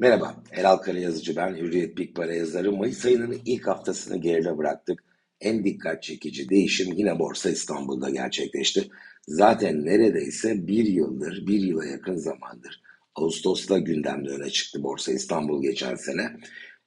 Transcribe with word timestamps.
Merhaba, 0.00 0.42
Elal 0.52 0.76
Karayazıcı 0.76 1.36
ben, 1.36 1.56
Hürriyet 1.56 1.96
Big 1.96 2.16
Para 2.16 2.34
yazarı. 2.34 2.72
Mayıs 2.72 3.04
ayının 3.04 3.40
ilk 3.44 3.66
haftasını 3.66 4.16
geride 4.16 4.58
bıraktık. 4.58 5.04
En 5.40 5.64
dikkat 5.64 6.02
çekici 6.02 6.48
değişim 6.48 6.92
yine 6.92 7.18
Borsa 7.18 7.50
İstanbul'da 7.50 8.10
gerçekleşti. 8.10 8.88
Zaten 9.28 9.84
neredeyse 9.84 10.66
bir 10.66 10.86
yıldır, 10.86 11.46
bir 11.46 11.60
yıla 11.60 11.86
yakın 11.86 12.16
zamandır 12.16 12.82
Ağustos'ta 13.14 13.78
gündemde 13.78 14.30
öne 14.30 14.50
çıktı 14.50 14.82
Borsa 14.82 15.12
İstanbul 15.12 15.62
geçen 15.62 15.94
sene. 15.94 16.36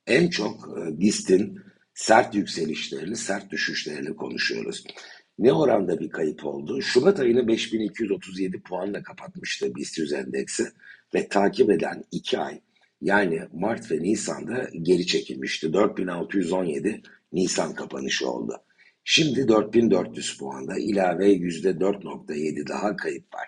En 0.07 0.27
çok 0.27 0.77
e, 0.77 0.99
BIST'in 0.99 1.59
sert 1.93 2.35
yükselişlerini, 2.35 3.15
sert 3.15 3.51
düşüşlerini 3.51 4.15
konuşuyoruz. 4.15 4.83
Ne 5.39 5.53
oranda 5.53 5.99
bir 5.99 6.09
kayıp 6.09 6.45
oldu? 6.45 6.81
Şubat 6.81 7.19
ayını 7.19 7.47
5237 7.47 8.61
puanla 8.61 9.03
kapatmıştı 9.03 9.75
BIST 9.75 9.99
endeksi 10.13 10.67
ve 11.13 11.27
takip 11.27 11.69
eden 11.69 12.03
2 12.11 12.39
ay 12.39 12.61
yani 13.01 13.41
Mart 13.53 13.91
ve 13.91 14.03
Nisan'da 14.03 14.69
geri 14.81 15.05
çekilmişti. 15.05 15.73
4617 15.73 17.01
Nisan 17.33 17.75
kapanışı 17.75 18.29
oldu. 18.29 18.57
Şimdi 19.03 19.47
4400 19.47 20.37
puanda 20.37 20.77
ilave 20.77 21.33
%4.7 21.33 22.67
daha 22.67 22.95
kayıp 22.95 23.33
var. 23.33 23.47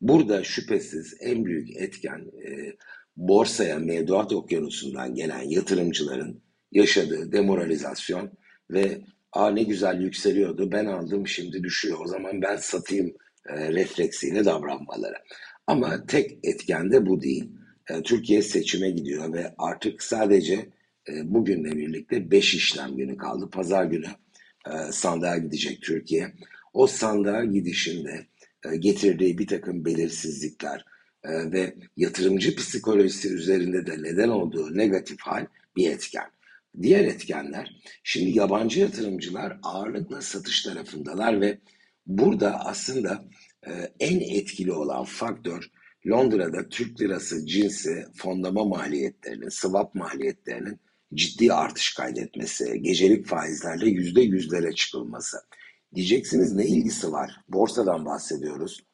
Burada 0.00 0.44
şüphesiz 0.44 1.14
en 1.20 1.44
büyük 1.44 1.76
etken 1.76 2.18
e, 2.18 2.76
borsaya 3.16 3.78
mevduat 3.78 4.32
okyanusundan 4.32 5.14
gelen 5.14 5.42
yatırımcıların 5.42 6.42
yaşadığı 6.72 7.32
demoralizasyon 7.32 8.30
ve 8.70 9.00
aa 9.32 9.50
ne 9.50 9.62
güzel 9.62 10.00
yükseliyordu 10.00 10.72
ben 10.72 10.86
aldım 10.86 11.26
şimdi 11.26 11.62
düşüyor 11.62 11.98
o 12.04 12.06
zaman 12.06 12.42
ben 12.42 12.56
satayım 12.56 13.14
e, 13.48 13.72
refleksiyle 13.72 14.44
davranmaları. 14.44 15.16
Ama 15.66 16.06
tek 16.06 16.38
etken 16.42 16.92
de 16.92 17.06
bu 17.06 17.22
değil. 17.22 17.50
E, 17.90 18.02
Türkiye 18.02 18.42
seçime 18.42 18.90
gidiyor 18.90 19.32
ve 19.32 19.54
artık 19.58 20.02
sadece 20.02 20.68
e, 21.08 21.34
bugünle 21.34 21.76
birlikte 21.76 22.30
5 22.30 22.54
işlem 22.54 22.96
günü 22.96 23.16
kaldı. 23.16 23.50
Pazar 23.50 23.84
günü 23.84 24.06
e, 24.66 24.92
sandığa 24.92 25.38
gidecek 25.38 25.82
Türkiye. 25.82 26.32
O 26.72 26.86
sandığa 26.86 27.44
gidişinde 27.44 28.26
getirdiği 28.78 29.38
bir 29.38 29.46
takım 29.46 29.84
belirsizlikler 29.84 30.84
ve 31.24 31.74
yatırımcı 31.96 32.56
psikolojisi 32.56 33.28
üzerinde 33.34 33.86
de 33.86 34.02
neden 34.02 34.28
olduğu 34.28 34.76
negatif 34.76 35.20
hal 35.20 35.46
bir 35.76 35.90
etken. 35.90 36.24
Diğer 36.82 37.04
etkenler, 37.04 37.80
şimdi 38.04 38.38
yabancı 38.38 38.80
yatırımcılar 38.80 39.58
ağırlıkla 39.62 40.22
satış 40.22 40.62
tarafındalar 40.62 41.40
ve 41.40 41.58
burada 42.06 42.66
aslında 42.66 43.24
en 44.00 44.20
etkili 44.20 44.72
olan 44.72 45.04
faktör 45.04 45.70
Londra'da 46.06 46.68
Türk 46.68 47.00
lirası 47.00 47.46
cinsi 47.46 48.06
fondama 48.16 48.64
maliyetlerinin, 48.64 49.48
swap 49.48 49.94
maliyetlerinin 49.94 50.80
ciddi 51.14 51.52
artış 51.52 51.94
kaydetmesi, 51.94 52.82
gecelik 52.82 53.26
faizlerle 53.26 53.90
yüzde 53.90 54.20
yüzlere 54.20 54.72
çıkılması. 54.72 55.36
Diyeceksiniz 55.94 56.52
ne 56.52 56.66
ilgisi 56.66 57.12
var? 57.12 57.30
Borsadan 57.48 58.06
bahsediyoruz. 58.06 58.84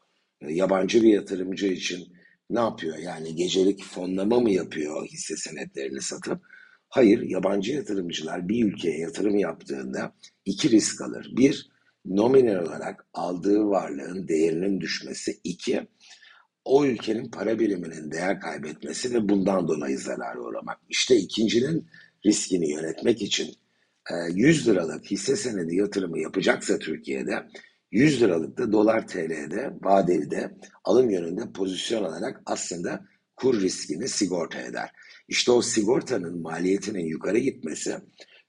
E, 0.41 0.53
yabancı 0.53 1.03
bir 1.03 1.09
yatırımcı 1.09 1.67
için 1.67 2.09
ne 2.51 2.61
yapıyor? 2.61 2.99
Yani 2.99 3.35
gecelik 3.35 3.85
fonlama 3.85 4.41
mı 4.41 4.51
yapıyor 4.51 5.07
hisse 5.07 5.37
senetlerini 5.37 6.01
satıp? 6.01 6.41
Hayır, 6.89 7.23
yabancı 7.23 7.73
yatırımcılar 7.73 8.49
bir 8.49 8.65
ülkeye 8.65 8.99
yatırım 8.99 9.39
yaptığında 9.39 10.15
iki 10.45 10.71
risk 10.71 11.01
alır. 11.01 11.33
Bir, 11.37 11.69
nominal 12.05 12.67
olarak 12.67 13.07
aldığı 13.13 13.65
varlığın 13.65 14.29
değerinin 14.29 14.81
düşmesi. 14.81 15.41
İki, 15.45 15.87
o 16.69 16.85
ülkenin 16.85 17.31
para 17.31 17.59
biriminin 17.59 18.11
değer 18.11 18.41
kaybetmesi 18.41 19.15
ve 19.15 19.29
bundan 19.29 19.69
dolayı 19.69 19.99
zarar 19.99 20.37
uğramak. 20.37 20.79
İşte 20.89 21.17
ikincinin 21.17 21.87
riskini 22.27 22.71
yönetmek 22.71 23.23
için 23.23 23.55
100 24.35 24.69
e, 24.69 24.71
liralık 24.71 25.11
hisse 25.11 25.37
senedi 25.37 25.77
yatırımı 25.77 26.19
yapacaksa 26.19 26.79
Türkiye'de 26.79 27.47
100 27.91 28.23
liralık 28.23 28.59
da 28.59 28.73
dolar 28.73 29.07
TL'de 29.07 29.71
vadeli 29.83 30.51
alım 30.85 31.11
yönünde 31.11 31.53
pozisyon 31.55 32.05
alarak 32.05 32.43
aslında 32.47 33.05
kur 33.37 33.61
riskini 33.61 34.09
sigorta 34.09 34.61
eder. 34.61 34.91
İşte 35.29 35.53
o 35.53 35.63
sigortanın 35.63 36.43
maliyetinin 36.43 37.05
yukarı 37.05 37.39
gitmesi 37.39 37.97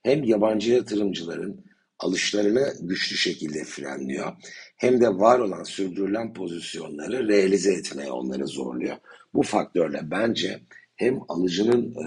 hem 0.02 0.24
yabancı 0.24 0.72
yatırımcıların 0.72 1.64
alışlarını 2.00 2.74
güçlü 2.80 3.16
şekilde 3.16 3.64
frenliyor. 3.64 4.32
Hem 4.76 5.00
de 5.00 5.08
var 5.08 5.38
olan 5.38 5.62
sürdürülen 5.62 6.34
pozisyonları 6.34 7.28
realize 7.28 7.72
etmeye 7.72 8.10
onları 8.10 8.46
zorluyor. 8.46 8.96
Bu 9.34 9.42
faktörle 9.42 10.00
bence 10.10 10.60
hem 10.96 11.20
alıcının 11.28 11.94
e, 11.94 12.06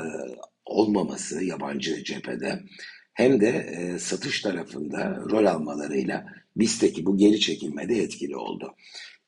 olmaması 0.66 1.44
yabancı 1.44 2.04
cephede 2.04 2.60
hem 3.14 3.42
de 3.42 3.50
e, 3.50 4.00
satış 4.00 4.42
tarafında 4.42 5.24
rol 5.30 5.46
almalarıyla 5.46 6.26
BIST'teki 6.56 7.06
bu 7.06 7.18
geri 7.18 7.40
çekilmede 7.40 7.96
etkili 7.96 8.36
oldu. 8.36 8.76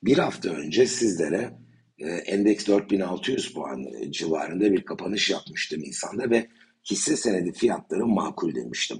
Bir 0.03 0.17
hafta 0.17 0.49
önce 0.49 0.87
sizlere 0.87 1.51
e, 1.99 2.09
endeks 2.09 2.67
4600 2.67 3.53
puan 3.53 3.85
civarında 4.11 4.71
bir 4.71 4.85
kapanış 4.85 5.29
yapmıştım 5.29 5.83
insanda 5.83 6.29
ve 6.29 6.47
hisse 6.91 7.15
senedi 7.15 7.53
fiyatları 7.53 8.05
makul 8.05 8.55
demiştim. 8.55 8.97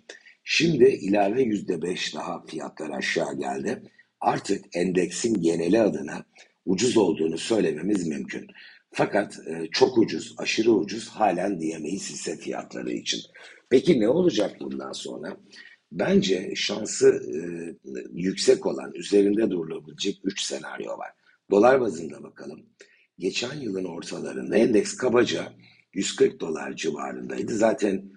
Şimdi 0.48 0.84
ilave 0.84 1.44
yüzde 1.44 1.82
beş 1.82 2.16
daha 2.16 2.46
fiyatlar 2.46 2.90
aşağı 2.90 3.40
geldi. 3.40 3.84
Artık 4.20 4.66
endeksin 4.76 5.42
geneli 5.42 5.82
adına 5.82 6.26
ucuz 6.66 6.98
olduğunu 6.98 7.38
söylememiz 7.38 8.08
mümkün. 8.08 8.48
Fakat 8.92 9.40
e, 9.48 9.68
çok 9.72 9.98
ucuz, 9.98 10.36
aşırı 10.38 10.72
ucuz 10.72 11.10
halen 11.10 11.60
diyemeyiz 11.60 12.10
hisse 12.10 12.38
fiyatları 12.38 12.92
için. 12.92 13.22
Peki 13.70 14.00
ne 14.00 14.10
olacak 14.10 14.58
bundan 14.60 14.92
sonra? 14.92 15.38
Bence 15.92 16.54
şansı 16.56 17.08
e, 17.10 17.40
yüksek 18.14 18.66
olan, 18.66 18.94
üzerinde 18.94 19.50
durulabilecek 19.50 20.20
3 20.24 20.42
senaryo 20.42 20.98
var. 20.98 21.10
Dolar 21.52 21.82
bazında 21.82 22.24
bakalım. 22.24 22.66
Geçen 23.20 23.56
yılın 23.60 23.86
ortalarında 23.86 24.58
endeks 24.58 24.98
kabaca 24.98 25.54
140 25.94 26.40
dolar 26.40 26.76
civarındaydı. 26.76 27.54
Zaten 27.58 28.16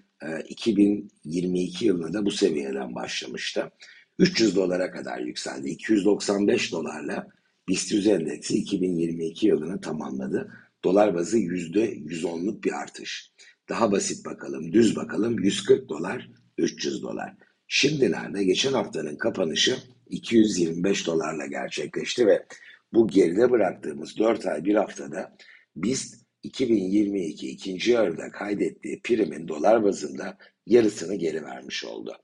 2022 0.48 1.84
ee, 1.84 1.88
yılında 1.88 2.12
da 2.12 2.26
bu 2.26 2.30
seviyeden 2.30 2.94
başlamıştı. 2.94 3.70
300 4.18 4.56
dolara 4.56 4.90
kadar 4.90 5.18
yükseldi. 5.18 5.70
295 5.70 6.72
dolarla 6.72 7.28
BIST 7.68 7.92
endeksi 8.06 8.54
2022 8.54 9.46
yılını 9.46 9.80
tamamladı. 9.80 10.52
Dolar 10.84 11.14
bazı 11.14 11.38
%110'luk 11.38 12.62
bir 12.62 12.72
artış. 12.72 13.32
Daha 13.68 13.92
basit 13.92 14.26
bakalım, 14.26 14.72
düz 14.72 14.96
bakalım 14.96 15.38
140 15.38 15.88
dolar, 15.88 16.30
300 16.58 17.02
dolar. 17.02 17.36
Şimdi 17.66 18.12
nerede? 18.12 18.44
Geçen 18.44 18.72
haftanın 18.72 19.16
kapanışı 19.16 19.76
225 20.08 21.06
dolarla 21.06 21.46
gerçekleşti 21.46 22.26
ve 22.26 22.46
bu 22.92 23.08
geride 23.08 23.50
bıraktığımız 23.50 24.18
4 24.18 24.46
ay 24.46 24.64
bir 24.64 24.74
haftada 24.74 25.36
BIST 25.76 26.27
2022 26.42 27.48
ikinci 27.48 27.90
yarıda 27.90 28.30
kaydettiği 28.30 29.00
primin 29.02 29.48
dolar 29.48 29.84
bazında 29.84 30.38
yarısını 30.66 31.14
geri 31.14 31.44
vermiş 31.44 31.84
oldu. 31.84 32.16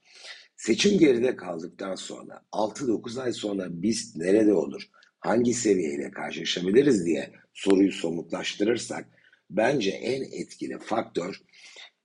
Seçim 0.57 0.99
geride 0.99 1.37
kaldıktan 1.37 1.95
sonra 1.95 2.43
6-9 2.53 3.23
ay 3.23 3.33
sonra 3.33 3.67
biz 3.71 4.17
nerede 4.17 4.53
olur, 4.53 4.89
hangi 5.21 5.55
seviyeyle 5.55 6.11
karşılaşabiliriz 6.11 7.07
diye 7.07 7.33
soruyu 7.53 7.93
somutlaştırırsak 7.93 9.09
bence 9.51 9.91
en 9.91 10.23
etkili 10.23 10.79
faktör 10.79 11.41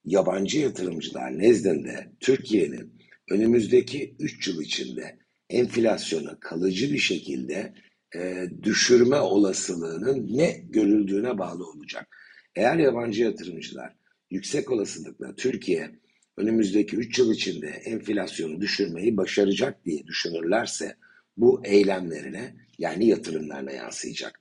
yabancı 0.06 0.60
yatırımcılar 0.60 1.40
nezdinde 1.40 2.12
Türkiye'nin 2.20 2.94
önümüzdeki 3.30 4.16
3 4.20 4.48
yıl 4.48 4.62
içinde 4.62 5.18
enflasyonu 5.50 6.38
kalıcı 6.40 6.94
bir 6.94 7.00
şekilde 7.00 7.74
e, 8.16 8.50
düşürme 8.64 9.20
olasılığının 9.20 10.38
ne 10.38 10.62
görüldüğüne 10.70 11.38
bağlı 11.38 11.70
olacak. 11.70 12.18
Eğer 12.56 12.78
yabancı 12.78 13.24
yatırımcılar 13.24 13.96
yüksek 14.32 14.72
olasılıkla 14.72 15.36
Türkiye 15.36 15.92
önümüzdeki 16.38 16.96
3 16.96 17.20
yıl 17.20 17.34
içinde 17.34 17.68
enflasyonu 17.68 18.62
düşürmeyi 18.62 19.18
başaracak 19.18 19.86
diye 19.86 20.08
düşünürlerse 20.08 20.96
bu 21.38 21.62
eylemlerine 21.66 22.56
yani 22.78 23.08
yatırımlarına 23.08 23.72
yansıyacak. 23.72 24.40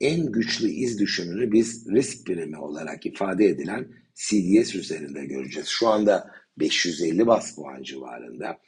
En 0.00 0.32
güçlü 0.32 0.68
iz 0.68 0.98
düşününü 0.98 1.52
biz 1.52 1.86
risk 1.90 2.26
primi 2.26 2.58
olarak 2.58 3.06
ifade 3.06 3.46
edilen 3.46 3.88
CDS 4.14 4.74
üzerinde 4.74 5.24
göreceğiz. 5.24 5.68
Şu 5.68 5.88
anda 5.88 6.30
550 6.58 7.26
bas 7.26 7.54
puan 7.54 7.82
civarında. 7.82 8.58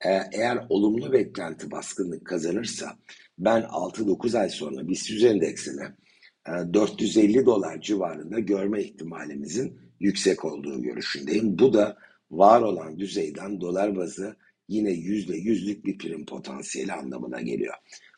Eğer 0.00 0.66
olumlu 0.68 1.12
beklenti 1.12 1.70
baskınlık 1.70 2.26
kazanırsa 2.26 2.98
ben 3.38 3.62
6-9 3.62 4.38
ay 4.38 4.48
sonra 4.48 4.88
BIST 4.88 5.22
endeksini 5.22 5.82
450 6.72 7.38
e, 7.38 7.46
dolar 7.46 7.80
civarında 7.80 8.38
görme 8.38 8.82
ihtimalimizin 8.82 9.78
yüksek 10.00 10.44
olduğu 10.44 10.82
görüşündeyim. 10.82 11.58
Bu 11.58 11.72
da 11.72 11.96
var 12.30 12.62
olan 12.62 12.98
düzeyden 12.98 13.60
dolar 13.60 13.96
bazı 13.96 14.36
yine 14.68 14.90
yüzde 14.90 15.36
yüzlük 15.36 15.84
bir 15.86 15.98
prim 15.98 16.26
potansiyeli 16.26 16.92
anlamına 16.92 17.40
geliyor. 17.40 17.74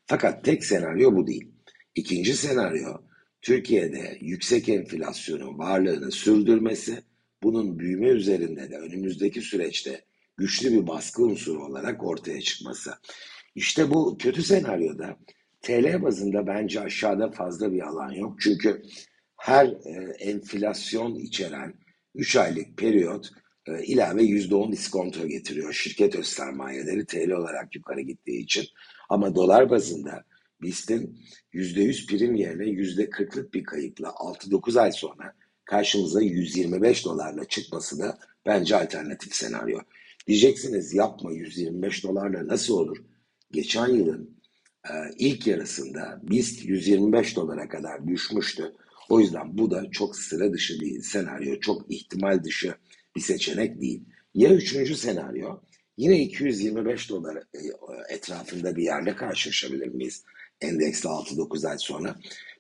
Fakat 0.07 0.45
tek 0.45 0.65
senaryo 0.65 1.17
bu 1.17 1.27
değil. 1.27 1.49
İkinci 1.95 2.35
senaryo 2.35 2.99
Türkiye'de 3.43 4.19
yüksek 4.21 4.69
enflasyonun 4.69 5.59
varlığını 5.59 6.11
sürdürmesi, 6.11 7.03
bunun 7.43 7.79
büyüme 7.79 8.09
üzerinde 8.09 8.71
de 8.71 8.77
önümüzdeki 8.77 9.41
süreçte 9.41 10.05
güçlü 10.41 10.73
bir 10.73 10.87
baskı 10.87 11.23
unsuru 11.23 11.67
olarak 11.67 12.05
ortaya 12.05 12.41
çıkması. 12.41 12.95
İşte 13.55 13.91
bu 13.91 14.19
kötü 14.19 14.43
senaryoda 14.43 15.17
TL 15.63 16.03
bazında 16.03 16.47
bence 16.47 16.81
aşağıda 16.81 17.31
fazla 17.31 17.73
bir 17.73 17.81
alan 17.81 18.13
yok. 18.13 18.41
Çünkü 18.41 18.83
her 19.37 19.67
e, 19.67 20.15
enflasyon 20.19 21.15
içeren 21.15 21.75
3 22.15 22.37
aylık 22.37 22.77
periyot 22.77 23.31
e, 23.67 23.85
ilave 23.85 24.23
%10 24.23 24.73
iskonto 24.73 25.27
getiriyor. 25.27 25.73
Şirket 25.73 26.17
öz 26.17 26.27
sermayeleri 26.27 27.07
TL 27.07 27.31
olarak 27.31 27.77
yukarı 27.77 28.01
gittiği 28.01 28.43
için. 28.43 28.65
Ama 29.09 29.35
dolar 29.35 29.71
bazında 29.71 30.25
BIST'in 30.63 31.19
%100 31.55 32.07
prim 32.07 32.35
yerine 32.35 32.65
%40'lık 32.65 33.55
bir 33.55 33.65
kayıpla 33.65 34.09
6-9 34.09 34.81
ay 34.81 34.93
sonra 34.93 35.35
karşımıza 35.65 36.21
125 36.21 37.05
dolarla 37.05 37.45
çıkması 37.45 37.99
da 37.99 38.19
bence 38.47 38.77
alternatif 38.77 39.35
senaryo. 39.35 39.79
Diyeceksiniz 40.27 40.95
yapma 40.95 41.33
125 41.33 42.05
dolarla 42.05 42.49
nasıl 42.49 42.75
olur? 42.75 42.97
Geçen 43.53 43.89
yılın 43.89 44.41
e, 44.85 44.93
ilk 45.19 45.47
yarısında 45.47 46.21
BIST 46.23 46.65
125 46.65 47.37
dolara 47.37 47.69
kadar 47.69 48.09
düşmüştü. 48.09 48.73
O 49.09 49.21
yüzden 49.21 49.59
bu 49.59 49.71
da 49.71 49.91
çok 49.91 50.17
sıra 50.17 50.53
dışı 50.53 50.81
bir 50.81 51.03
senaryo, 51.03 51.61
çok 51.61 51.93
ihtimal 51.93 52.45
dışı 52.45 52.75
bir 53.17 53.21
seçenek 53.21 53.81
değil. 53.81 54.05
Ya 54.35 54.55
üçüncü 54.55 54.95
senaryo, 54.95 55.61
yine 55.97 56.21
225 56.21 57.11
dolar 57.11 57.37
e, 57.37 57.61
etrafında 58.15 58.77
bir 58.77 58.83
yerde 58.83 59.17
karşılaşabilir 59.17 59.89
miyiz? 59.89 60.25
Endeksle 60.61 61.09
6-9 61.09 61.69
ay 61.69 61.79
sonra. 61.79 62.17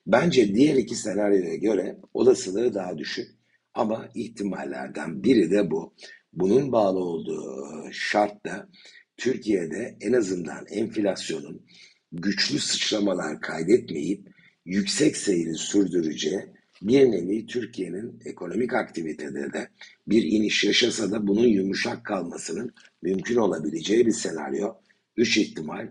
Bence 0.06 0.54
diğer 0.54 0.74
iki 0.74 0.94
senaryoya 0.94 1.54
göre 1.54 1.96
olasılığı 2.14 2.74
daha 2.74 2.98
düşük. 2.98 3.30
Ama 3.74 4.08
ihtimallerden 4.14 5.24
biri 5.24 5.50
de 5.50 5.70
bu. 5.70 5.94
Bunun 6.32 6.72
bağlı 6.72 6.98
olduğu 6.98 7.92
şart 7.92 8.46
da 8.46 8.68
Türkiye'de 9.16 9.96
en 10.00 10.12
azından 10.12 10.66
enflasyonun 10.66 11.66
güçlü 12.12 12.58
sıçramalar 12.58 13.40
kaydetmeyip 13.40 14.28
yüksek 14.64 15.16
seyri 15.16 15.54
sürdüreceği 15.54 16.46
bir 16.82 17.10
nevi 17.10 17.46
Türkiye'nin 17.46 18.20
ekonomik 18.24 18.74
aktivitede 18.74 19.52
de 19.52 19.68
bir 20.06 20.22
iniş 20.22 20.64
yaşasa 20.64 21.10
da 21.10 21.26
bunun 21.26 21.46
yumuşak 21.46 22.04
kalmasının 22.04 22.74
mümkün 23.02 23.36
olabileceği 23.36 24.06
bir 24.06 24.12
senaryo. 24.12 24.74
Üç 25.16 25.36
ihtimal. 25.36 25.88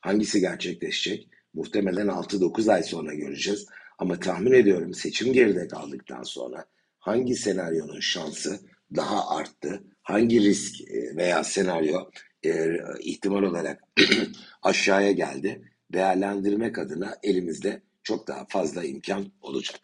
Hangisi 0.00 0.40
gerçekleşecek? 0.40 1.28
Muhtemelen 1.54 2.06
6-9 2.06 2.72
ay 2.72 2.82
sonra 2.82 3.14
göreceğiz. 3.14 3.66
Ama 3.98 4.20
tahmin 4.20 4.52
ediyorum 4.52 4.94
seçim 4.94 5.32
geride 5.32 5.68
kaldıktan 5.68 6.22
sonra 6.22 6.64
hangi 6.98 7.34
senaryonun 7.34 8.00
şansı 8.00 8.60
daha 8.96 9.36
arttı, 9.36 9.82
hangi 10.02 10.40
risk 10.40 10.80
e, 10.80 11.16
veya 11.16 11.44
senaryo 11.44 12.10
e, 12.44 12.76
ihtimal 13.00 13.42
olarak 13.42 13.84
aşağıya 14.62 15.12
geldi 15.12 15.62
değerlendirmek 15.92 16.78
adına 16.78 17.16
elimizde 17.22 17.82
çok 18.02 18.28
daha 18.28 18.46
fazla 18.48 18.84
imkan 18.84 19.32
olacak. 19.40 19.80